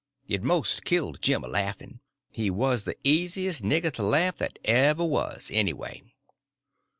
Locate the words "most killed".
0.41-1.21